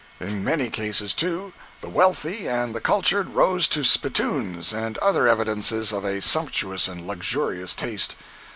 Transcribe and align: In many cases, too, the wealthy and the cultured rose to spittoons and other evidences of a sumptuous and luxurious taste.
In 0.19 0.43
many 0.43 0.71
cases, 0.71 1.13
too, 1.13 1.53
the 1.81 1.87
wealthy 1.87 2.49
and 2.49 2.73
the 2.73 2.81
cultured 2.81 3.35
rose 3.35 3.67
to 3.67 3.83
spittoons 3.83 4.73
and 4.73 4.97
other 4.97 5.27
evidences 5.27 5.91
of 5.91 6.03
a 6.05 6.23
sumptuous 6.23 6.87
and 6.87 7.05
luxurious 7.05 7.75
taste. 7.75 8.15